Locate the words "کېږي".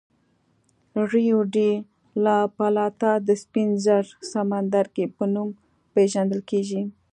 6.49-6.81